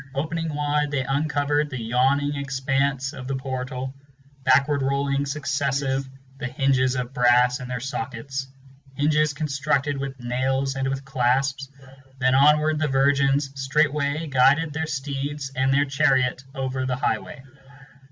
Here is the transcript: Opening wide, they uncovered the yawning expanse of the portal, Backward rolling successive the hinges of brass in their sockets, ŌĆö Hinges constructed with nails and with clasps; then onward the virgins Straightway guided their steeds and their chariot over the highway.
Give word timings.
Opening 0.15 0.49
wide, 0.55 0.89
they 0.89 1.03
uncovered 1.03 1.69
the 1.69 1.79
yawning 1.83 2.35
expanse 2.35 3.13
of 3.13 3.27
the 3.27 3.35
portal, 3.35 3.93
Backward 4.43 4.81
rolling 4.81 5.27
successive 5.27 6.09
the 6.39 6.47
hinges 6.47 6.95
of 6.95 7.13
brass 7.13 7.59
in 7.59 7.67
their 7.67 7.79
sockets, 7.79 8.47
ŌĆö 8.47 8.97
Hinges 8.99 9.33
constructed 9.33 9.99
with 9.99 10.19
nails 10.19 10.73
and 10.73 10.87
with 10.87 11.05
clasps; 11.05 11.69
then 12.17 12.33
onward 12.33 12.79
the 12.79 12.87
virgins 12.87 13.51
Straightway 13.53 14.25
guided 14.25 14.73
their 14.73 14.87
steeds 14.87 15.51
and 15.55 15.71
their 15.71 15.85
chariot 15.85 16.45
over 16.55 16.87
the 16.87 16.95
highway. 16.95 17.43